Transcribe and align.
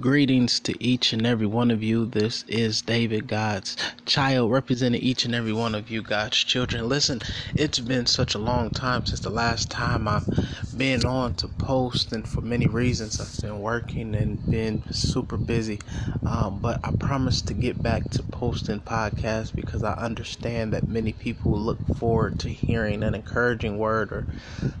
Greetings 0.00 0.60
to 0.60 0.82
each 0.84 1.12
and 1.12 1.26
every 1.26 1.46
one 1.46 1.70
of 1.70 1.82
you. 1.82 2.06
This 2.06 2.44
is 2.48 2.82
David, 2.82 3.28
God's 3.28 3.76
child, 4.06 4.50
representing 4.50 5.00
each 5.00 5.24
and 5.24 5.34
every 5.34 5.52
one 5.52 5.74
of 5.74 5.90
you, 5.90 6.02
God's 6.02 6.38
children. 6.38 6.88
Listen, 6.88 7.20
it's 7.54 7.80
been 7.80 8.06
such 8.06 8.34
a 8.34 8.38
long 8.38 8.70
time 8.70 9.06
since 9.06 9.20
the 9.20 9.30
last 9.30 9.70
time 9.70 10.08
I've 10.08 10.28
been 10.76 11.04
on 11.04 11.34
to 11.34 11.48
post, 11.48 12.12
and 12.12 12.26
for 12.26 12.40
many 12.40 12.66
reasons, 12.66 13.20
I've 13.20 13.40
been 13.40 13.60
working 13.60 14.14
and 14.14 14.48
been 14.50 14.82
super 14.90 15.36
busy. 15.36 15.80
Um, 16.24 16.60
but 16.60 16.80
I 16.82 16.90
promise 16.90 17.42
to 17.42 17.54
get 17.54 17.82
back 17.82 18.10
to 18.10 18.22
posting 18.22 18.80
podcasts 18.80 19.54
because 19.54 19.84
I 19.84 19.92
understand 19.94 20.72
that 20.72 20.88
many 20.88 21.12
people 21.12 21.58
look 21.58 21.86
forward 21.88 22.38
to 22.40 22.50
hearing 22.50 23.02
an 23.02 23.14
encouraging 23.14 23.78
word 23.78 24.12
or 24.12 24.26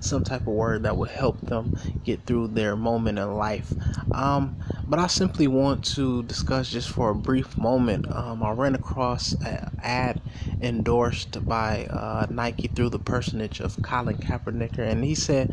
some 0.00 0.22
type 0.22 0.46
of 0.46 0.54
word 0.54 0.82
that 0.82 0.96
will 0.96 1.06
help 1.06 1.46
them 1.46 1.72
get 2.04 2.26
through 2.26 2.48
their 2.48 2.76
moment 2.76 3.18
in 3.18 3.34
life. 3.34 3.76
Um, 4.12 4.56
but 4.86 4.98
I 4.98 5.08
simply 5.08 5.48
want 5.48 5.84
to 5.96 6.24
discuss 6.24 6.70
just 6.70 6.90
for 6.90 7.10
a 7.10 7.14
brief 7.16 7.58
moment. 7.58 8.06
Um, 8.10 8.42
I 8.42 8.52
ran 8.52 8.74
across 8.74 9.34
an 9.44 9.68
ad 9.80 10.22
endorsed 10.60 11.46
by 11.46 11.86
uh, 11.86 12.26
Nike 12.30 12.68
through 12.68 12.90
the 12.90 13.00
personage 13.00 13.60
of 13.60 13.82
Colin 13.82 14.18
Kaepernick, 14.18 14.78
and 14.78 15.04
he 15.04 15.14
said, 15.14 15.50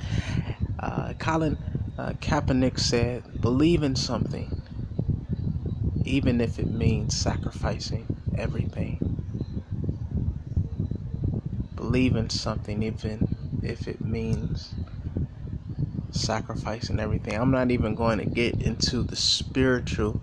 uh, 0.79 1.13
Colin 1.19 1.59
uh, 1.97 2.13
Kaepernick 2.21 2.79
said, 2.79 3.41
believe 3.41 3.83
in 3.83 3.95
something, 3.95 4.53
even 6.05 6.41
if 6.41 6.59
it 6.59 6.71
means 6.71 7.15
sacrificing 7.15 8.09
everything. 8.35 9.01
Believe 11.75 12.15
in 12.15 12.29
something, 12.29 12.83
even 12.83 13.29
if 13.61 13.87
it 13.87 14.01
means 14.03 14.77
sacrifice 16.11 16.89
and 16.89 16.99
everything. 16.99 17.35
I'm 17.35 17.51
not 17.51 17.71
even 17.71 17.95
going 17.95 18.19
to 18.19 18.25
get 18.25 18.61
into 18.61 19.03
the 19.03 19.15
spiritual 19.15 20.17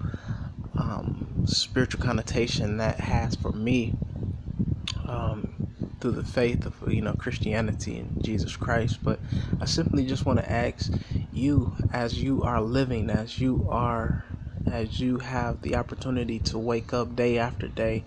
um, 0.77 1.43
spiritual 1.45 2.01
connotation 2.01 2.77
that 2.77 3.01
has 3.01 3.35
for 3.35 3.53
me 3.53 3.95
um, 5.07 5.59
through 6.01 6.13
the 6.13 6.25
faith 6.25 6.67
of 6.67 6.91
you 6.93 7.03
know 7.03 7.15
Christianity 7.15 7.99
and 7.99 8.23
Jesus 8.23 8.57
Christ. 8.57 9.01
But 9.03 9.21
I 9.61 9.65
simply 9.65 10.07
just 10.07 10.27
want 10.27 10.39
to 10.39 10.51
ask 10.51 10.93
you, 11.33 11.75
as 11.93 12.23
you 12.23 12.43
are 12.45 12.61
living, 12.61 13.11
as 13.11 13.41
you 13.41 13.67
are, 13.69 14.25
as 14.67 15.01
you 15.01 15.19
have 15.19 15.63
the 15.63 15.75
opportunity 15.75 16.39
to 16.41 16.59
wake 16.59 16.93
up 16.93 17.17
day 17.17 17.39
after 17.39 17.69
day 17.69 18.05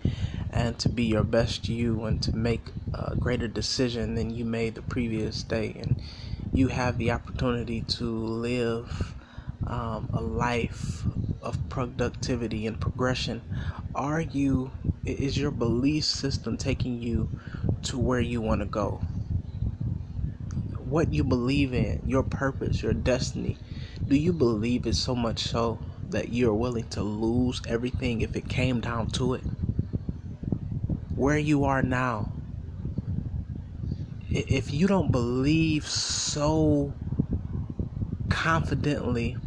and 0.50 0.78
to 0.80 0.90
be 0.90 1.04
your 1.04 1.24
best 1.24 1.68
you 1.70 2.04
and 2.06 2.22
to 2.22 2.36
make 2.36 2.72
a 2.94 3.16
greater 3.16 3.48
decision 3.48 4.16
than 4.16 4.30
you 4.30 4.44
made 4.46 4.76
the 4.76 4.82
previous 4.82 5.44
day 5.44 5.74
and 5.80 5.96
you 6.54 6.68
have 6.68 6.98
the 6.98 7.12
opportunity 7.12 7.82
to 7.82 8.06
live 8.06 9.16
um, 9.68 10.10
a 10.14 10.22
life 10.22 11.06
of 11.42 11.70
productivity 11.70 12.68
and 12.68 12.80
progression, 12.80 13.42
are 13.96 14.22
you, 14.22 14.72
is 15.06 15.38
your 15.38 15.52
belief 15.52 16.04
system 16.04 16.58
taking 16.58 17.02
you 17.02 17.30
to 17.84 17.98
where 17.98 18.20
you 18.20 18.42
want 18.42 18.62
to 18.62 18.68
go? 18.68 19.02
What 20.78 21.14
you 21.14 21.24
believe 21.24 21.74
in, 21.74 22.02
your 22.06 22.24
purpose, 22.24 22.84
your 22.84 22.94
destiny, 22.94 23.58
do 24.08 24.18
you 24.18 24.34
believe 24.34 24.86
it 24.86 24.96
so 24.96 25.16
much 25.16 25.40
so 25.40 25.80
that 26.10 26.30
you're 26.30 26.54
willing 26.54 26.90
to 26.90 27.02
lose 27.02 27.62
everything 27.68 28.22
if 28.22 28.36
it 28.36 28.50
came 28.50 28.82
down 28.82 29.08
to 29.12 29.36
it? 29.36 29.44
Where 31.16 31.38
you 31.38 31.64
are 31.64 31.82
now, 31.82 32.34
if 34.34 34.74
you 34.74 34.88
don't 34.88 35.12
believe 35.12 35.86
so 35.86 36.94
confidently 38.30 39.38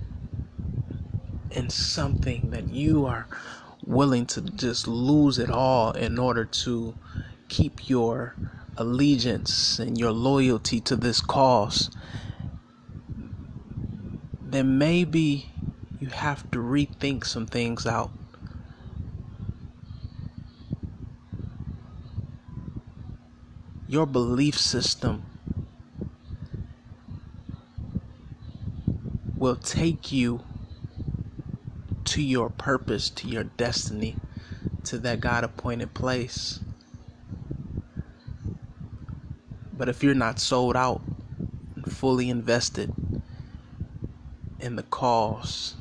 in 1.51 1.71
something 1.71 2.51
that 2.51 2.69
you 2.69 3.07
are 3.07 3.27
willing 3.87 4.27
to 4.27 4.41
just 4.41 4.87
lose 4.87 5.39
it 5.39 5.51
all 5.51 5.93
in 5.93 6.19
order 6.19 6.45
to 6.45 6.95
keep 7.49 7.89
your 7.89 8.37
allegiance 8.77 9.79
and 9.79 9.99
your 9.99 10.13
loyalty 10.13 10.81
to 10.81 10.97
this 10.97 11.21
cause, 11.21 11.91
then 14.43 14.77
maybe 14.79 15.49
you 15.99 16.09
have 16.09 16.51
to 16.51 16.59
rethink 16.59 17.25
some 17.25 17.47
things 17.47 17.87
out. 17.87 18.13
Your 23.87 24.07
belief 24.07 24.59
system 24.59 25.25
will 29.37 29.57
take 29.57 30.11
you 30.11 30.43
to 32.05 32.23
your 32.23 32.49
purpose, 32.49 33.11
to 33.11 33.29
your 33.29 33.45
destiny, 33.45 34.17
to 34.85 34.99
that 34.99 35.21
God 35.21 35.45
appointed 35.45 35.95
place. 35.95 36.61
But 39.77 39.89
if 39.89 40.03
you're 40.03 40.15
not 40.15 40.39
sold 40.39 40.77
out 40.77 41.03
and 41.75 41.93
fully 41.93 42.31
invested 42.31 42.93
in 44.61 44.77
the 44.77 44.83
cause, 44.85 45.75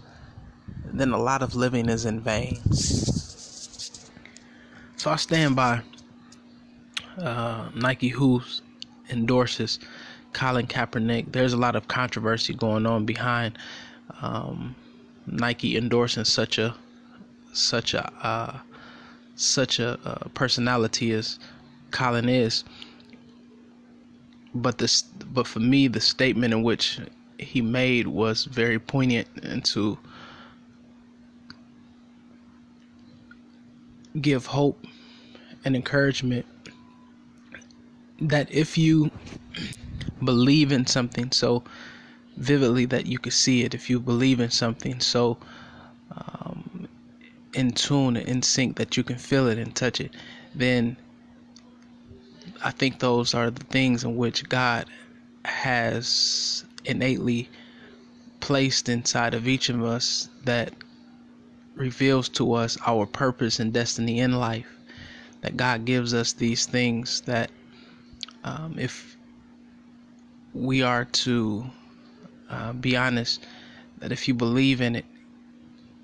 then 0.85 1.11
a 1.11 1.17
lot 1.17 1.41
of 1.41 1.55
living 1.55 1.87
is 1.87 2.05
in 2.05 2.19
vain. 2.19 2.59
So 4.97 5.11
I 5.11 5.15
stand 5.15 5.55
by 5.55 5.83
uh, 7.17 7.69
Nike 7.75 8.09
who 8.09 8.41
endorses 9.09 9.79
Colin 10.33 10.67
Kaepernick. 10.67 11.31
There's 11.31 11.53
a 11.53 11.57
lot 11.57 11.75
of 11.75 11.87
controversy 11.87 12.53
going 12.53 12.85
on 12.85 13.05
behind 13.05 13.57
um, 14.21 14.75
Nike 15.27 15.77
endorsing 15.77 16.25
such 16.25 16.57
a 16.57 16.75
such 17.53 17.93
a 17.93 18.11
uh, 18.25 18.59
such 19.35 19.79
a 19.79 19.99
uh, 20.05 20.27
personality 20.33 21.11
as 21.11 21.39
Colin 21.91 22.29
is. 22.29 22.63
But 24.55 24.77
this, 24.77 25.01
but 25.01 25.47
for 25.47 25.59
me, 25.59 25.87
the 25.87 25.99
statement 25.99 26.53
in 26.53 26.61
which 26.61 26.99
he 27.39 27.61
made 27.61 28.07
was 28.07 28.45
very 28.45 28.77
poignant 28.77 29.27
and 29.41 29.65
to 29.65 29.97
give 34.21 34.45
hope 34.45 34.85
and 35.65 35.75
encouragement 35.75 36.45
that 38.21 38.51
if 38.53 38.77
you 38.77 39.11
believe 40.23 40.71
in 40.71 40.85
something 40.85 41.31
so 41.31 41.63
vividly 42.37 42.85
that 42.85 43.05
you 43.05 43.19
could 43.19 43.33
see 43.33 43.63
it, 43.63 43.73
if 43.73 43.89
you 43.89 43.99
believe 43.99 44.39
in 44.39 44.49
something 44.49 44.99
so 44.99 45.37
um, 46.11 46.87
in 47.53 47.71
tune 47.71 48.17
and 48.17 48.27
in 48.27 48.41
sync 48.41 48.77
that 48.77 48.97
you 48.97 49.03
can 49.03 49.17
feel 49.17 49.47
it 49.47 49.57
and 49.57 49.75
touch 49.75 49.99
it, 49.99 50.11
then 50.55 50.97
I 52.63 52.71
think 52.71 52.99
those 52.99 53.33
are 53.33 53.51
the 53.51 53.63
things 53.65 54.03
in 54.03 54.15
which 54.15 54.47
God 54.47 54.85
has 55.45 56.65
innately 56.85 57.49
placed 58.39 58.89
inside 58.89 59.33
of 59.33 59.47
each 59.47 59.69
of 59.69 59.83
us 59.83 60.29
that 60.45 60.73
reveals 61.75 62.29
to 62.29 62.53
us 62.53 62.77
our 62.85 63.05
purpose 63.05 63.59
and 63.59 63.73
destiny 63.73 64.19
in 64.19 64.33
life. 64.33 64.67
That 65.41 65.57
God 65.57 65.85
gives 65.85 66.13
us 66.13 66.33
these 66.33 66.65
things 66.65 67.21
that 67.21 67.51
um, 68.43 68.75
if 68.77 69.17
we 70.53 70.81
are 70.81 71.05
to 71.05 71.65
uh, 72.49 72.73
be 72.73 72.95
honest, 72.95 73.45
that 73.97 74.11
if 74.11 74.27
you 74.27 74.33
believe 74.33 74.81
in 74.81 74.95
it, 74.95 75.05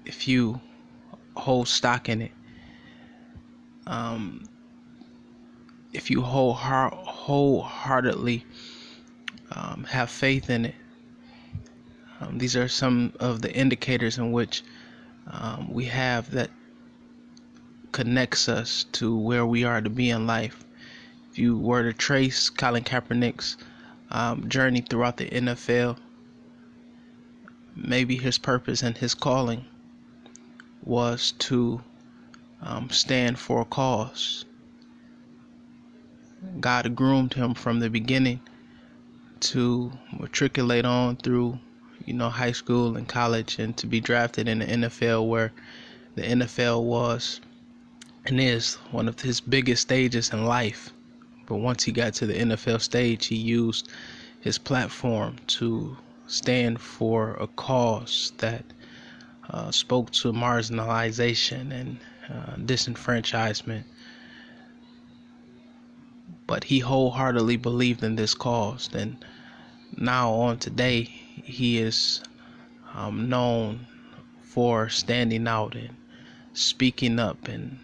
if 0.06 0.28
you 0.28 0.60
hold 1.36 1.68
stock 1.68 2.10
in 2.10 2.22
it, 2.22 2.32
um, 3.86 4.44
if 5.94 6.10
you 6.10 6.22
whole 6.22 6.54
heart, 6.54 6.94
wholeheartedly 6.94 8.46
um, 9.52 9.84
have 9.84 10.10
faith 10.10 10.50
in 10.50 10.66
it, 10.66 10.76
um, 12.22 12.38
these 12.38 12.56
are 12.56 12.68
some 12.68 13.14
of 13.20 13.42
the 13.42 13.54
indicators 13.54 14.18
in 14.18 14.32
which 14.32 14.64
um, 15.32 15.72
we 15.72 15.86
have 15.86 16.30
that 16.32 16.50
connects 17.92 18.50
us 18.50 18.86
to 18.92 19.16
where 19.18 19.46
we 19.46 19.64
are 19.64 19.82
to 19.82 19.90
be 19.90 20.10
in 20.10 20.28
life 20.28 20.64
you 21.38 21.58
were 21.58 21.84
to 21.84 21.94
trace 21.94 22.50
Colin 22.50 22.84
Kaepernick's 22.84 23.58
um, 24.10 24.50
journey 24.50 24.82
throughout 24.82 25.18
the 25.18 25.30
NFL, 25.30 25.98
maybe 27.76 28.16
his 28.18 28.38
purpose 28.38 28.82
and 28.82 28.98
his 28.98 29.14
calling 29.14 29.66
was 30.84 31.34
to 31.34 31.82
um, 32.62 32.90
stand 32.90 33.38
for 33.38 33.62
a 33.62 33.66
cause. 33.66 34.46
God 36.60 36.96
groomed 36.96 37.34
him 37.34 37.54
from 37.54 37.80
the 37.80 37.90
beginning 37.90 38.40
to 39.42 39.92
matriculate 40.18 40.86
on 40.86 41.18
through, 41.18 41.60
you 42.06 42.14
know, 42.14 42.30
high 42.30 42.54
school 42.54 42.98
and 42.98 43.08
college 43.08 43.60
and 43.60 43.76
to 43.78 43.88
be 43.88 44.00
drafted 44.00 44.48
in 44.48 44.60
the 44.60 44.66
NFL 44.66 45.28
where 45.28 45.52
the 46.16 46.22
NFL 46.22 46.84
was 46.84 47.40
and 48.26 48.40
is 48.40 48.76
one 48.92 49.08
of 49.08 49.20
his 49.20 49.42
biggest 49.42 49.84
stages 49.84 50.32
in 50.32 50.46
life. 50.46 50.92
But 51.50 51.58
once 51.58 51.84
he 51.84 51.92
got 51.92 52.14
to 52.14 52.28
the 52.28 52.36
NFL 52.36 52.80
stage, 52.80 53.26
he 53.26 53.36
used 53.36 53.90
his 54.40 54.60
platform 54.60 55.38
to 55.48 55.98
stand 56.28 56.80
for 56.80 57.34
a 57.40 57.48
cause 57.48 58.32
that 58.38 58.64
uh, 59.50 59.72
spoke 59.72 60.12
to 60.12 60.32
marginalization 60.32 61.72
and 61.72 62.00
uh, 62.30 62.56
disenfranchisement. 62.58 63.84
But 66.46 66.64
he 66.66 66.80
wholeheartedly 66.80 67.58
believed 67.58 68.04
in 68.04 68.16
this 68.16 68.36
cause. 68.36 68.88
And 68.94 69.26
now, 69.98 70.32
on 70.32 70.60
today, 70.60 71.02
he 71.02 71.80
is 71.80 72.22
um, 72.94 73.28
known 73.28 73.88
for 74.44 74.88
standing 74.90 75.48
out 75.48 75.76
and 75.76 75.96
speaking 76.54 77.18
up 77.18 77.48
and 77.48 77.80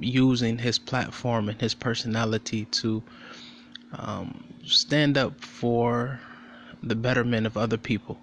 using 0.00 0.58
his 0.58 0.78
platform 0.78 1.48
and 1.48 1.60
his 1.60 1.74
personality 1.74 2.64
to 2.66 3.02
um, 3.92 4.44
stand 4.64 5.18
up 5.18 5.40
for 5.40 6.20
the 6.82 6.94
betterment 6.94 7.46
of 7.46 7.56
other 7.56 7.76
people. 7.76 8.18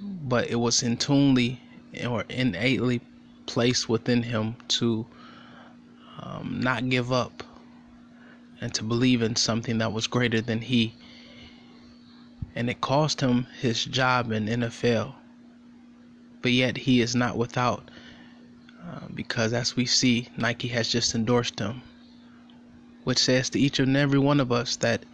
But 0.00 0.48
it 0.48 0.56
was 0.56 0.82
intunely 0.82 1.60
or 2.06 2.24
innately 2.28 3.00
placed 3.46 3.88
within 3.88 4.22
him 4.22 4.56
to 4.68 5.06
um, 6.20 6.60
not 6.62 6.88
give 6.88 7.12
up 7.12 7.42
and 8.60 8.72
to 8.74 8.84
believe 8.84 9.22
in 9.22 9.36
something 9.36 9.78
that 9.78 9.92
was 9.92 10.06
greater 10.06 10.40
than 10.40 10.60
he. 10.60 10.94
And 12.54 12.68
it 12.68 12.80
cost 12.80 13.20
him 13.20 13.46
his 13.60 13.84
job 13.84 14.30
in 14.32 14.46
NFL. 14.46 15.14
But 16.42 16.52
yet 16.52 16.76
he 16.76 17.00
is 17.00 17.14
not 17.14 17.36
without 17.36 17.90
uh, 18.86 19.00
because 19.14 19.52
as 19.52 19.76
we 19.76 19.86
see, 19.86 20.28
Nike 20.36 20.68
has 20.68 20.88
just 20.88 21.14
endorsed 21.14 21.58
him, 21.58 21.82
which 23.04 23.18
says 23.18 23.50
to 23.50 23.60
each 23.60 23.78
and 23.78 23.96
every 23.96 24.18
one 24.18 24.40
of 24.40 24.52
us 24.52 24.76
that 24.76 25.04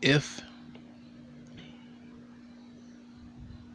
if 0.00 0.40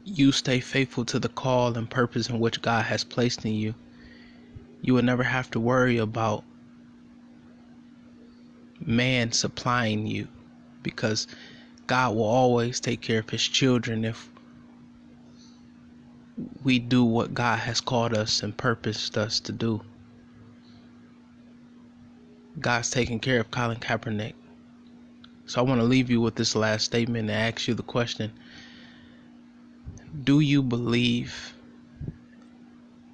you 0.05 0.31
stay 0.31 0.59
faithful 0.59 1.05
to 1.05 1.19
the 1.19 1.29
call 1.29 1.77
and 1.77 1.89
purpose 1.89 2.29
in 2.29 2.39
which 2.39 2.61
God 2.61 2.85
has 2.85 3.03
placed 3.03 3.45
in 3.45 3.53
you, 3.53 3.73
you 4.81 4.93
will 4.93 5.03
never 5.03 5.23
have 5.23 5.49
to 5.51 5.59
worry 5.59 5.97
about 5.97 6.43
man 8.79 9.31
supplying 9.31 10.05
you 10.05 10.27
because 10.81 11.27
God 11.87 12.15
will 12.15 12.23
always 12.23 12.79
take 12.79 13.01
care 13.01 13.19
of 13.19 13.29
his 13.29 13.43
children 13.43 14.03
if 14.03 14.29
we 16.63 16.79
do 16.79 17.03
what 17.03 17.33
God 17.33 17.59
has 17.59 17.81
called 17.81 18.13
us 18.13 18.41
and 18.41 18.55
purposed 18.55 19.17
us 19.17 19.39
to 19.41 19.51
do. 19.51 19.81
God's 22.59 22.89
taking 22.89 23.19
care 23.19 23.39
of 23.39 23.51
Colin 23.51 23.79
Kaepernick. 23.79 24.33
So 25.45 25.59
I 25.59 25.63
want 25.63 25.81
to 25.81 25.85
leave 25.85 26.09
you 26.09 26.21
with 26.21 26.35
this 26.35 26.55
last 26.55 26.85
statement 26.85 27.29
and 27.29 27.31
ask 27.31 27.67
you 27.67 27.73
the 27.73 27.83
question 27.83 28.31
Do 30.23 30.39
you 30.39 30.61
believe 30.61 31.53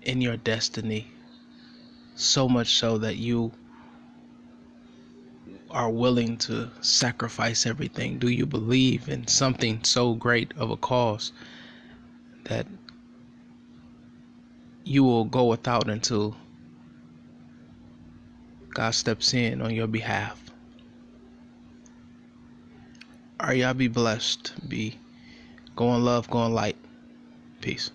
in 0.04 0.22
your 0.22 0.38
destiny 0.38 1.08
so 2.16 2.48
much 2.48 2.76
so 2.76 2.98
that 3.00 3.16
you 3.16 3.52
are 5.72 5.90
willing 5.90 6.38
to 6.38 6.70
sacrifice 6.82 7.66
everything? 7.66 8.20
Do 8.20 8.30
you 8.30 8.46
believe 8.46 9.10
in 9.10 9.28
something 9.28 9.84
so 9.84 10.14
great 10.14 10.54
of 10.58 10.70
a 10.70 10.78
cause 10.78 11.32
that 12.44 12.68
you 14.90 15.04
will 15.04 15.26
go 15.26 15.46
without 15.46 15.88
until 15.88 16.36
God 18.74 18.92
steps 18.92 19.36
in 19.36 19.62
on 19.62 19.76
your 19.76 19.86
behalf. 19.86 20.44
All 23.40 23.50
right, 23.50 23.58
y'all 23.58 23.76
be 23.76 23.88
blessed. 23.88 24.54
Be 24.68 24.96
going 25.76 26.04
love, 26.04 26.28
going 26.32 26.54
light. 26.56 26.76
Peace. 27.62 27.92